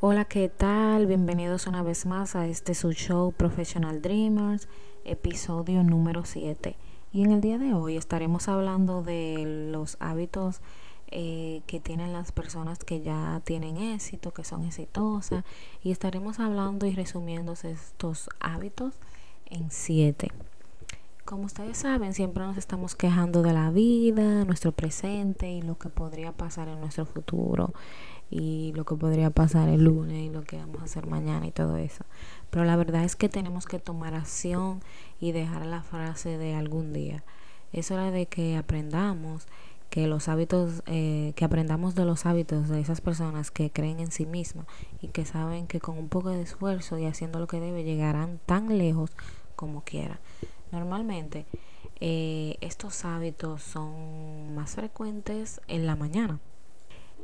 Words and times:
Hola, 0.00 0.26
¿qué 0.26 0.48
tal? 0.48 1.06
Bienvenidos 1.06 1.66
una 1.66 1.82
vez 1.82 2.06
más 2.06 2.36
a 2.36 2.46
este 2.46 2.74
su 2.74 2.92
show 2.92 3.32
Professional 3.32 4.00
Dreamers, 4.00 4.68
episodio 5.04 5.82
número 5.82 6.24
7. 6.24 6.76
Y 7.12 7.24
en 7.24 7.32
el 7.32 7.40
día 7.40 7.58
de 7.58 7.74
hoy 7.74 7.96
estaremos 7.96 8.46
hablando 8.46 9.02
de 9.02 9.68
los 9.72 9.96
hábitos 9.98 10.60
eh, 11.08 11.62
que 11.66 11.80
tienen 11.80 12.12
las 12.12 12.30
personas 12.30 12.78
que 12.78 13.00
ya 13.00 13.42
tienen 13.42 13.76
éxito, 13.76 14.32
que 14.32 14.44
son 14.44 14.64
exitosas, 14.64 15.42
y 15.82 15.90
estaremos 15.90 16.38
hablando 16.38 16.86
y 16.86 16.94
resumiendo 16.94 17.54
estos 17.54 18.30
hábitos 18.38 18.94
en 19.46 19.72
7. 19.72 20.30
Como 21.28 21.44
ustedes 21.44 21.76
saben, 21.76 22.14
siempre 22.14 22.42
nos 22.42 22.56
estamos 22.56 22.94
quejando 22.94 23.42
de 23.42 23.52
la 23.52 23.70
vida, 23.70 24.46
nuestro 24.46 24.72
presente 24.72 25.50
y 25.50 25.60
lo 25.60 25.76
que 25.76 25.90
podría 25.90 26.32
pasar 26.32 26.68
en 26.68 26.80
nuestro 26.80 27.04
futuro 27.04 27.74
y 28.30 28.72
lo 28.74 28.86
que 28.86 28.94
podría 28.94 29.28
pasar 29.28 29.68
el 29.68 29.84
lunes 29.84 30.16
y 30.22 30.30
lo 30.30 30.42
que 30.42 30.56
vamos 30.56 30.80
a 30.80 30.84
hacer 30.84 31.06
mañana 31.06 31.46
y 31.46 31.50
todo 31.50 31.76
eso. 31.76 32.02
Pero 32.48 32.64
la 32.64 32.76
verdad 32.76 33.04
es 33.04 33.14
que 33.14 33.28
tenemos 33.28 33.66
que 33.66 33.78
tomar 33.78 34.14
acción 34.14 34.80
y 35.20 35.32
dejar 35.32 35.66
la 35.66 35.82
frase 35.82 36.38
de 36.38 36.54
algún 36.54 36.94
día. 36.94 37.22
Es 37.74 37.90
hora 37.90 38.10
de 38.10 38.24
que 38.24 38.56
aprendamos 38.56 39.48
que 39.90 40.06
los 40.06 40.28
hábitos, 40.28 40.82
eh, 40.86 41.34
que 41.36 41.44
aprendamos 41.44 41.94
de 41.94 42.06
los 42.06 42.24
hábitos 42.24 42.70
de 42.70 42.80
esas 42.80 43.02
personas 43.02 43.50
que 43.50 43.70
creen 43.70 44.00
en 44.00 44.12
sí 44.12 44.24
mismas 44.24 44.64
y 45.02 45.08
que 45.08 45.26
saben 45.26 45.66
que 45.66 45.78
con 45.78 45.98
un 45.98 46.08
poco 46.08 46.30
de 46.30 46.40
esfuerzo 46.40 46.96
y 46.96 47.04
haciendo 47.04 47.38
lo 47.38 47.46
que 47.48 47.60
debe 47.60 47.84
llegarán 47.84 48.40
tan 48.46 48.78
lejos 48.78 49.10
como 49.56 49.82
quieran. 49.82 50.20
Normalmente 50.70 51.46
eh, 52.00 52.56
estos 52.60 53.04
hábitos 53.04 53.62
son 53.62 54.54
más 54.54 54.74
frecuentes 54.74 55.60
en 55.68 55.86
la 55.86 55.96
mañana. 55.96 56.40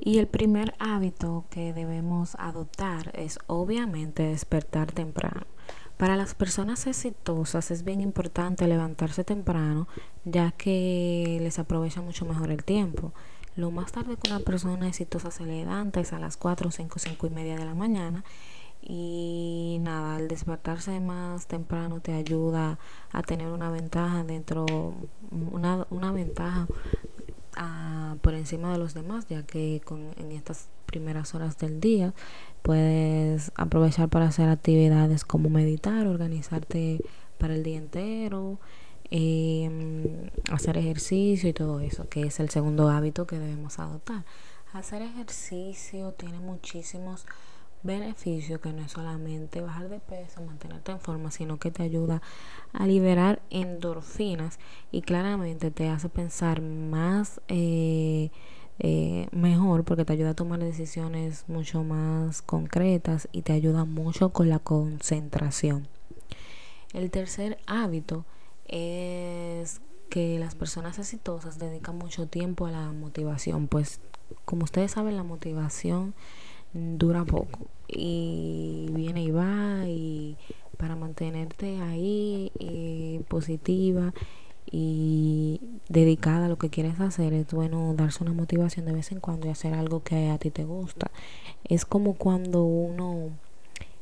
Y 0.00 0.18
el 0.18 0.26
primer 0.26 0.74
hábito 0.78 1.44
que 1.50 1.72
debemos 1.72 2.34
adoptar 2.38 3.12
es 3.14 3.38
obviamente 3.46 4.24
despertar 4.24 4.90
temprano. 4.90 5.46
Para 5.96 6.16
las 6.16 6.34
personas 6.34 6.86
exitosas 6.88 7.70
es 7.70 7.84
bien 7.84 8.00
importante 8.00 8.66
levantarse 8.66 9.22
temprano 9.22 9.86
ya 10.24 10.50
que 10.50 11.38
les 11.40 11.60
aprovecha 11.60 12.02
mucho 12.02 12.24
mejor 12.24 12.50
el 12.50 12.64
tiempo. 12.64 13.12
Lo 13.54 13.70
más 13.70 13.92
tarde 13.92 14.16
que 14.16 14.28
una 14.28 14.40
persona 14.40 14.88
exitosa 14.88 15.30
se 15.30 15.44
levanta 15.46 16.00
es 16.00 16.12
a 16.12 16.18
las 16.18 16.36
4, 16.36 16.72
5, 16.72 16.98
5 16.98 17.26
y 17.28 17.30
media 17.30 17.56
de 17.56 17.64
la 17.64 17.74
mañana 17.74 18.24
y 18.86 19.78
nada, 19.80 20.16
al 20.16 20.28
despertarse 20.28 21.00
más 21.00 21.46
temprano 21.46 22.00
te 22.00 22.12
ayuda 22.12 22.78
a 23.12 23.22
tener 23.22 23.48
una 23.48 23.70
ventaja 23.70 24.24
dentro, 24.24 24.66
una, 25.30 25.86
una 25.88 26.12
ventaja 26.12 26.66
ah, 27.56 28.16
por 28.20 28.34
encima 28.34 28.72
de 28.72 28.78
los 28.78 28.92
demás, 28.92 29.26
ya 29.28 29.42
que 29.42 29.80
con, 29.84 30.10
en 30.18 30.32
estas 30.32 30.68
primeras 30.84 31.34
horas 31.34 31.56
del 31.56 31.80
día 31.80 32.12
puedes 32.62 33.52
aprovechar 33.54 34.10
para 34.10 34.26
hacer 34.26 34.50
actividades 34.50 35.24
como 35.24 35.48
meditar, 35.48 36.06
organizarte 36.06 37.00
para 37.38 37.54
el 37.54 37.62
día 37.62 37.78
entero, 37.78 38.58
eh, 39.10 40.30
hacer 40.52 40.76
ejercicio 40.76 41.48
y 41.48 41.54
todo 41.54 41.80
eso, 41.80 42.06
que 42.10 42.24
es 42.24 42.38
el 42.38 42.50
segundo 42.50 42.90
hábito 42.90 43.26
que 43.26 43.38
debemos 43.38 43.78
adoptar. 43.78 44.24
Hacer 44.74 45.02
ejercicio 45.02 46.12
tiene 46.12 46.38
muchísimos 46.38 47.26
beneficio 47.84 48.60
que 48.60 48.72
no 48.72 48.82
es 48.82 48.92
solamente 48.92 49.60
bajar 49.60 49.88
de 49.88 50.00
peso, 50.00 50.40
mantenerte 50.40 50.90
en 50.90 51.00
forma, 51.00 51.30
sino 51.30 51.58
que 51.58 51.70
te 51.70 51.82
ayuda 51.82 52.22
a 52.72 52.86
liberar 52.86 53.42
endorfinas 53.50 54.58
y 54.90 55.02
claramente 55.02 55.70
te 55.70 55.88
hace 55.88 56.08
pensar 56.08 56.62
más 56.62 57.40
eh, 57.48 58.30
eh, 58.78 59.28
mejor 59.30 59.84
porque 59.84 60.04
te 60.04 60.14
ayuda 60.14 60.30
a 60.30 60.34
tomar 60.34 60.58
decisiones 60.58 61.44
mucho 61.46 61.84
más 61.84 62.42
concretas 62.42 63.28
y 63.30 63.42
te 63.42 63.52
ayuda 63.52 63.84
mucho 63.84 64.30
con 64.30 64.48
la 64.48 64.58
concentración. 64.58 65.86
El 66.92 67.10
tercer 67.10 67.58
hábito 67.66 68.24
es 68.66 69.80
que 70.08 70.38
las 70.38 70.54
personas 70.54 70.98
exitosas 70.98 71.58
dedican 71.58 71.98
mucho 71.98 72.28
tiempo 72.28 72.66
a 72.66 72.70
la 72.70 72.92
motivación, 72.92 73.68
pues 73.68 74.00
como 74.44 74.64
ustedes 74.64 74.92
saben 74.92 75.16
la 75.16 75.22
motivación 75.22 76.14
dura 76.74 77.24
poco. 77.24 77.66
Y 77.88 78.88
viene 78.90 79.22
y 79.22 79.30
va 79.30 79.88
y 79.88 80.36
para 80.76 80.96
mantenerte 80.96 81.80
ahí 81.80 82.50
eh, 82.58 83.22
positiva 83.28 84.12
y 84.70 85.60
dedicada 85.88 86.46
a 86.46 86.48
lo 86.48 86.58
que 86.58 86.70
quieres 86.70 86.98
hacer 86.98 87.32
es 87.32 87.52
bueno 87.52 87.94
darse 87.94 88.24
una 88.24 88.32
motivación 88.32 88.86
de 88.86 88.92
vez 88.92 89.12
en 89.12 89.20
cuando 89.20 89.46
y 89.46 89.50
hacer 89.50 89.74
algo 89.74 90.02
que 90.02 90.30
a 90.30 90.38
ti 90.38 90.50
te 90.50 90.64
gusta. 90.64 91.10
Es 91.64 91.84
como 91.84 92.14
cuando 92.14 92.64
uno 92.64 93.30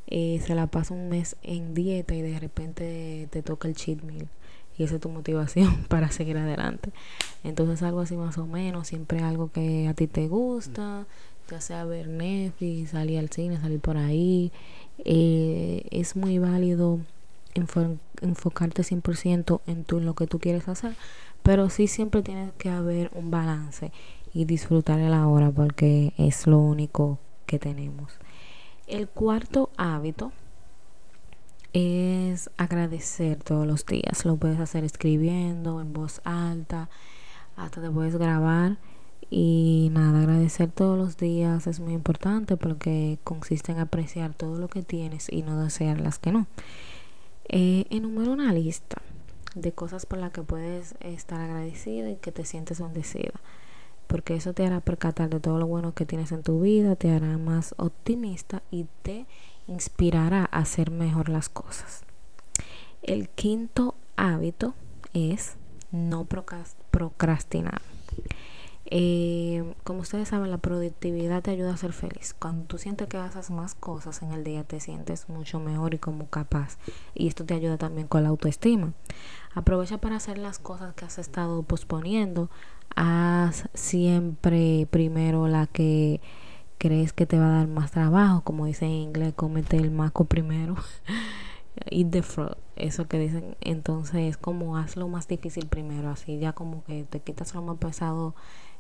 eh, 0.06 0.41
se 0.44 0.54
la 0.54 0.66
pasa 0.66 0.94
un 0.94 1.09
mes 1.09 1.37
en 1.43 1.75
dieta 1.75 2.15
y 2.15 2.22
de 2.22 2.39
repente 2.39 3.28
te 3.31 3.43
toca 3.43 3.69
el 3.69 3.75
cheat 3.75 4.03
meal 4.03 4.28
y 4.78 4.84
esa 4.84 4.94
es 4.94 5.00
tu 5.00 5.09
motivación 5.09 5.84
para 5.89 6.10
seguir 6.10 6.39
adelante. 6.39 6.91
Entonces 7.44 7.83
algo 7.83 8.00
así 8.00 8.16
más 8.16 8.39
o 8.39 8.47
menos 8.47 8.89
siempre 8.89 9.21
algo 9.21 9.50
que 9.50 9.89
a 9.89 9.94
ti 9.94 10.06
te 10.06 10.28
gusta 10.28 11.06
ya 11.52 11.60
sea 11.60 11.84
ver 11.84 12.08
Netflix, 12.08 12.90
salir 12.90 13.18
al 13.18 13.28
cine, 13.28 13.60
salir 13.60 13.78
por 13.78 13.98
ahí. 13.98 14.50
Eh, 15.04 15.86
es 15.90 16.16
muy 16.16 16.38
válido 16.38 17.00
enfocarte 17.54 18.82
100% 18.82 19.60
en, 19.66 19.84
tu, 19.84 20.00
lo 20.00 20.14
que 20.14 20.26
tú 20.26 20.38
quieres 20.38 20.66
hacer, 20.68 20.96
pero 21.42 21.68
sí 21.68 21.88
siempre 21.88 22.22
tiene 22.22 22.52
que 22.56 22.70
haber 22.70 23.10
un 23.12 23.30
balance 23.30 23.92
y 24.32 24.46
disfrutar 24.46 24.98
de 24.98 25.10
la 25.10 25.28
hora 25.28 25.50
porque 25.50 26.14
es 26.16 26.46
lo 26.46 26.58
único 26.58 27.18
que 27.44 27.58
tenemos. 27.58 28.14
El 28.86 29.06
cuarto 29.08 29.68
hábito 29.76 30.32
es 31.74 32.48
agradecer 32.56 33.42
todos 33.42 33.66
los 33.66 33.84
días. 33.84 34.24
Lo 34.24 34.36
puedes 34.36 34.58
hacer 34.58 34.84
escribiendo 34.84 35.82
en 35.82 35.92
voz 35.92 36.22
alta, 36.24 36.88
hasta 37.56 37.82
te 37.82 37.91
puedes 37.91 38.16
grabar 38.16 38.78
y 39.34 39.88
nada, 39.93 40.19
agradecer 40.19 40.70
todos 40.70 40.98
los 40.98 41.16
días 41.16 41.66
es 41.66 41.81
muy 41.81 41.94
importante 41.94 42.59
porque 42.59 43.19
consiste 43.25 43.72
en 43.72 43.78
apreciar 43.78 44.34
todo 44.34 44.59
lo 44.59 44.69
que 44.69 44.82
tienes 44.82 45.32
y 45.32 45.41
no 45.41 45.59
desear 45.59 46.03
las 46.03 46.19
que 46.19 46.32
no. 46.32 46.47
Eh, 47.48 47.87
enumera 47.88 48.31
una 48.31 48.53
lista 48.53 49.00
de 49.54 49.72
cosas 49.72 50.04
por 50.04 50.19
las 50.19 50.32
que 50.32 50.42
puedes 50.42 50.97
estar 51.00 51.41
agradecido 51.41 52.10
y 52.10 52.16
que 52.16 52.31
te 52.31 52.44
sientes 52.44 52.82
bendecida. 52.82 53.32
Porque 54.06 54.34
eso 54.34 54.53
te 54.53 54.66
hará 54.66 54.81
percatar 54.81 55.31
de 55.31 55.41
todo 55.41 55.59
lo 55.59 55.66
bueno 55.66 55.94
que 55.94 56.04
tienes 56.04 56.31
en 56.31 56.42
tu 56.42 56.60
vida, 56.60 56.94
te 56.94 57.10
hará 57.10 57.38
más 57.38 57.75
optimista 57.78 58.62
y 58.71 58.84
te 59.00 59.25
inspirará 59.66 60.47
a 60.53 60.59
hacer 60.59 60.91
mejor 60.91 61.31
las 61.31 61.48
cosas. 61.48 62.04
El 63.03 63.31
quinto 63.31 63.94
hábito 64.15 64.75
es 65.15 65.56
no 65.91 66.26
procrastinar. 66.26 67.81
Eh, 68.94 69.75
como 69.84 70.00
ustedes 70.00 70.28
saben, 70.28 70.50
la 70.50 70.58
productividad 70.58 71.42
te 71.42 71.50
ayuda 71.50 71.72
a 71.72 71.76
ser 71.78 71.94
feliz. 71.94 72.36
Cuando 72.38 72.66
tú 72.66 72.76
sientes 72.76 73.08
que 73.08 73.16
haces 73.16 73.50
más 73.50 73.75
cosas 73.75 74.20
en 74.20 74.32
el 74.32 74.44
día, 74.44 74.64
te 74.64 74.80
sientes 74.80 75.30
mucho 75.30 75.58
mejor 75.60 75.94
y 75.94 75.98
como 75.98 76.28
capaz. 76.28 76.76
Y 77.14 77.26
esto 77.26 77.47
te 77.47 77.54
ayuda 77.54 77.78
también 77.78 78.06
con 78.06 78.22
la 78.22 78.28
autoestima. 78.28 78.92
Aprovecha 79.54 79.97
para 79.97 80.16
hacer 80.16 80.36
las 80.36 80.58
cosas 80.58 80.92
que 80.92 81.06
has 81.06 81.19
estado 81.19 81.62
posponiendo. 81.62 82.50
Haz 82.94 83.66
siempre 83.72 84.86
primero 84.91 85.48
la 85.48 85.66
que 85.69 86.20
crees 86.76 87.14
que 87.14 87.24
te 87.24 87.38
va 87.38 87.47
a 87.47 87.59
dar 87.60 87.69
más 87.69 87.92
trabajo. 87.92 88.42
Como 88.42 88.66
dice 88.66 88.84
en 88.84 88.91
inglés, 88.91 89.32
cómete 89.34 89.78
el 89.78 89.91
maco 89.91 90.26
primero. 90.26 90.76
Eat 91.91 92.10
the 92.10 92.22
frog, 92.22 92.59
eso 92.76 93.09
que 93.09 93.19
dicen. 93.19 93.56
Entonces, 93.62 94.36
como 94.36 94.76
haz 94.76 94.97
lo 94.97 95.09
más 95.09 95.28
difícil 95.28 95.66
primero. 95.66 96.10
Así 96.10 96.38
ya 96.38 96.53
como 96.53 96.84
que 96.84 97.04
te 97.04 97.20
quitas 97.20 97.54
lo 97.54 97.62
más 97.62 97.78
pesado 97.78 98.34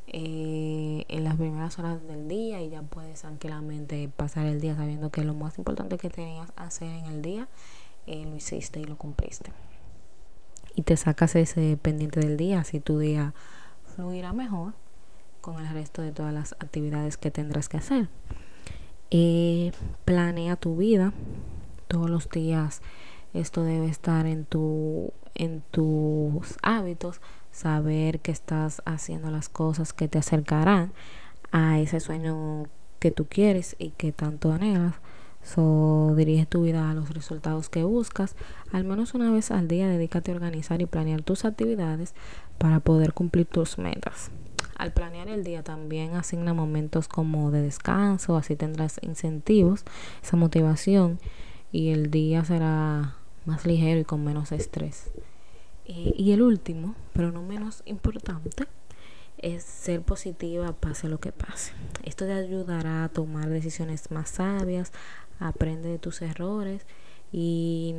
eh, 0.08 1.04
en 1.08 1.24
las 1.24 1.36
primeras 1.36 1.78
horas 1.78 2.06
del 2.06 2.28
día 2.28 2.60
y 2.60 2.70
ya 2.70 2.82
puedes 2.82 3.20
tranquilamente 3.20 4.10
pasar 4.14 4.46
el 4.46 4.60
día 4.60 4.74
sabiendo 4.74 5.10
que 5.10 5.24
lo 5.24 5.34
más 5.34 5.58
importante 5.58 5.96
que 5.96 6.10
tenías 6.10 6.52
hacer 6.56 6.88
en 6.88 7.06
el 7.06 7.22
día 7.22 7.48
eh, 8.06 8.24
lo 8.26 8.36
hiciste 8.36 8.80
y 8.80 8.84
lo 8.84 8.96
cumpliste. 8.96 9.52
Y 10.74 10.82
te 10.82 10.96
sacas 10.96 11.36
ese 11.36 11.78
pendiente 11.80 12.20
del 12.20 12.36
día, 12.36 12.60
así 12.60 12.80
tu 12.80 12.98
día 12.98 13.34
fluirá 13.94 14.32
mejor 14.32 14.72
con 15.40 15.64
el 15.64 15.72
resto 15.72 16.02
de 16.02 16.12
todas 16.12 16.32
las 16.32 16.52
actividades 16.54 17.16
que 17.16 17.30
tendrás 17.30 17.68
que 17.68 17.76
hacer. 17.76 18.08
Eh, 19.10 19.72
planea 20.04 20.56
tu 20.56 20.76
vida 20.76 21.12
todos 21.88 22.08
los 22.08 22.28
días. 22.30 22.80
Esto 23.34 23.62
debe 23.62 23.86
estar 23.86 24.26
en 24.26 24.46
tu 24.46 25.12
en 25.34 25.62
tus 25.70 26.56
hábitos 26.62 27.20
saber 27.52 28.20
que 28.20 28.32
estás 28.32 28.82
haciendo 28.84 29.30
las 29.30 29.48
cosas 29.48 29.92
que 29.92 30.08
te 30.08 30.18
acercarán 30.18 30.92
a 31.52 31.78
ese 31.78 32.00
sueño 32.00 32.64
que 32.98 33.10
tú 33.10 33.26
quieres 33.28 33.76
y 33.78 33.90
que 33.90 34.10
tanto 34.10 34.52
anhelas. 34.52 34.94
So, 35.44 36.14
dirige 36.16 36.46
tu 36.46 36.62
vida 36.62 36.90
a 36.90 36.94
los 36.94 37.10
resultados 37.10 37.68
que 37.68 37.82
buscas. 37.82 38.36
Al 38.72 38.84
menos 38.84 39.14
una 39.14 39.30
vez 39.30 39.50
al 39.50 39.68
día 39.68 39.88
dedícate 39.88 40.30
a 40.30 40.34
organizar 40.34 40.80
y 40.80 40.86
planear 40.86 41.22
tus 41.22 41.44
actividades 41.44 42.14
para 42.58 42.80
poder 42.80 43.12
cumplir 43.12 43.46
tus 43.46 43.76
metas. 43.76 44.30
Al 44.76 44.92
planear 44.92 45.28
el 45.28 45.44
día 45.44 45.62
también 45.62 46.14
asigna 46.14 46.54
momentos 46.54 47.08
como 47.08 47.50
de 47.50 47.62
descanso, 47.62 48.36
así 48.36 48.56
tendrás 48.56 48.98
incentivos, 49.02 49.84
esa 50.22 50.36
motivación 50.36 51.18
y 51.70 51.90
el 51.90 52.10
día 52.10 52.44
será 52.44 53.16
más 53.44 53.66
ligero 53.66 54.00
y 54.00 54.04
con 54.04 54.24
menos 54.24 54.52
estrés. 54.52 55.10
Eh, 55.94 56.14
y 56.16 56.32
el 56.32 56.40
último, 56.40 56.94
pero 57.12 57.32
no 57.32 57.42
menos 57.42 57.82
importante, 57.84 58.66
es 59.38 59.62
ser 59.62 60.00
positiva 60.02 60.72
pase 60.72 61.08
lo 61.08 61.20
que 61.20 61.32
pase. 61.32 61.72
Esto 62.04 62.24
te 62.24 62.32
ayudará 62.32 63.04
a 63.04 63.08
tomar 63.08 63.50
decisiones 63.50 64.10
más 64.10 64.30
sabias, 64.30 64.92
aprende 65.38 65.90
de 65.90 65.98
tus 65.98 66.22
errores 66.22 66.86
y 67.34 67.94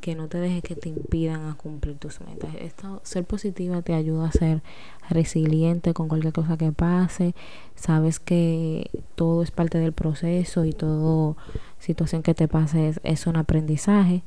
que 0.00 0.14
no 0.14 0.28
te 0.28 0.38
dejes 0.38 0.62
que 0.62 0.76
te 0.76 0.90
impidan 0.90 1.48
a 1.48 1.54
cumplir 1.54 1.96
tus 1.96 2.20
metas. 2.20 2.54
Esto, 2.58 3.00
ser 3.04 3.24
positiva 3.24 3.80
te 3.82 3.94
ayuda 3.94 4.28
a 4.28 4.32
ser 4.32 4.62
resiliente 5.08 5.94
con 5.94 6.08
cualquier 6.08 6.32
cosa 6.32 6.56
que 6.56 6.70
pase. 6.70 7.34
Sabes 7.74 8.20
que 8.20 8.90
todo 9.14 9.42
es 9.42 9.50
parte 9.50 9.78
del 9.78 9.92
proceso 9.92 10.64
y 10.64 10.72
toda 10.72 11.36
situación 11.78 12.22
que 12.22 12.34
te 12.34 12.48
pase 12.48 12.94
es, 13.02 13.26
un 13.26 13.36
aprendizaje 13.36 14.22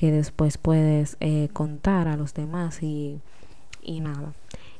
que 0.00 0.10
después 0.10 0.56
puedes 0.56 1.18
eh, 1.20 1.50
contar 1.52 2.08
a 2.08 2.16
los 2.16 2.32
demás 2.32 2.82
y, 2.82 3.20
y 3.82 4.00
nada. 4.00 4.32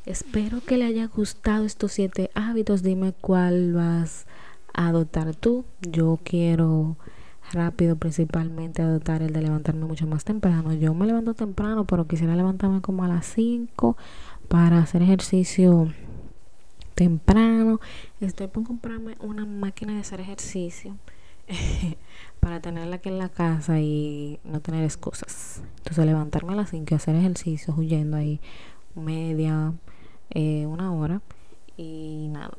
Espero 0.07 0.63
que 0.67 0.79
le 0.79 0.87
haya 0.87 1.09
gustado 1.09 1.67
estos 1.67 1.93
siete 1.93 2.31
hábitos. 2.35 2.83
Dime 2.83 3.13
cuál 3.21 3.75
vas 3.75 4.25
a 4.73 4.89
adoptar 4.89 5.35
tú. 5.35 5.67
Yo 5.83 6.19
quiero 6.25 6.97
rápido 7.53 7.97
principalmente 7.97 8.81
adoptar 8.81 9.21
el 9.21 9.35
de 9.35 9.43
levantarme 9.43 9.85
mucho 9.85 10.07
más 10.07 10.25
temprano. 10.25 10.73
Yo 10.73 10.95
me 10.95 11.05
levanto 11.05 11.35
temprano, 11.35 11.85
pero 11.85 12.07
quisiera 12.07 12.35
levantarme 12.35 12.81
como 12.81 13.05
a 13.05 13.09
las 13.09 13.27
5 13.27 13.99
para 14.49 14.79
hacer 14.79 15.03
ejercicio 15.03 15.93
temprano. 16.95 17.79
Estoy 18.23 18.47
por 18.47 18.65
comprarme 18.65 19.19
una 19.21 19.45
máquina 19.45 19.93
de 19.93 20.01
hacer 20.01 20.23
ejercicio 20.23 20.97
para 22.41 22.61
tenerla 22.61 22.97
aquí 22.97 23.09
en 23.09 23.19
la 23.19 23.29
casa 23.29 23.81
y 23.81 24.41
no 24.45 24.61
tener 24.61 24.85
excusas. 24.85 25.63
Entonces 25.79 26.07
levantarme 26.07 26.53
a 26.53 26.57
las 26.57 26.71
5 26.71 26.87
y 26.91 26.95
hacer 26.95 27.15
ejercicio 27.17 27.75
huyendo 27.77 28.17
ahí 28.17 28.41
media, 28.95 29.73
eh, 30.31 30.67
una 30.67 30.93
hora 30.93 31.21
y 31.77 32.29
nada 32.31 32.51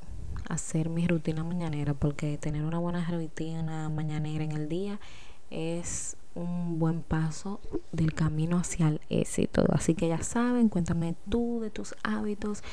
hacer 0.51 0.89
mi 0.89 1.07
rutina 1.07 1.43
mañanera 1.43 1.93
porque 1.93 2.37
tener 2.37 2.63
una 2.63 2.77
buena 2.77 3.07
rutina 3.09 3.89
mañanera 3.89 4.43
en 4.43 4.51
el 4.51 4.67
día 4.67 4.99
es 5.49 6.17
un 6.33 6.79
buen 6.79 7.01
paso 7.01 7.59
del 7.91 8.13
camino 8.13 8.57
hacia 8.57 8.87
el 8.87 9.01
éxito. 9.09 9.65
Así 9.69 9.95
que 9.95 10.07
ya 10.07 10.23
saben, 10.23 10.69
cuéntame 10.69 11.15
tú 11.29 11.59
de 11.61 11.69
tus 11.69 11.95
hábitos 12.03 12.63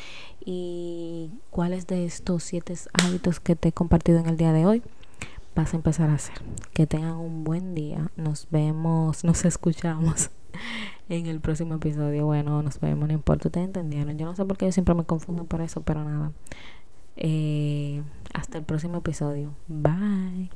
y 0.44 1.30
cuáles 1.50 1.86
de 1.86 2.04
estos 2.04 2.44
siete 2.44 2.74
hábitos 2.92 3.40
que 3.40 3.56
te 3.56 3.68
he 3.68 3.72
compartido 3.72 4.18
en 4.18 4.26
el 4.26 4.36
día 4.36 4.52
de 4.52 4.66
hoy 4.66 4.82
vas 5.58 5.74
a 5.74 5.76
empezar 5.76 6.08
a 6.10 6.14
hacer. 6.14 6.36
Que 6.72 6.86
tengan 6.86 7.16
un 7.16 7.42
buen 7.42 7.74
día. 7.74 8.10
Nos 8.16 8.48
vemos, 8.50 9.24
nos 9.24 9.44
escuchamos 9.44 10.30
en 11.08 11.26
el 11.26 11.40
próximo 11.40 11.74
episodio. 11.74 12.26
Bueno, 12.26 12.62
nos 12.62 12.80
vemos, 12.80 13.08
no 13.08 13.14
importa, 13.14 13.48
ustedes 13.48 13.66
entendieron. 13.66 14.16
Yo 14.16 14.26
no 14.26 14.36
sé 14.36 14.44
por 14.44 14.56
qué 14.56 14.66
yo 14.66 14.72
siempre 14.72 14.94
me 14.94 15.04
confundo 15.04 15.44
por 15.44 15.60
eso, 15.60 15.82
pero 15.82 16.04
nada. 16.04 16.32
Eh, 17.16 18.02
hasta 18.32 18.58
el 18.58 18.64
próximo 18.64 18.98
episodio. 18.98 19.52
Bye. 19.66 20.50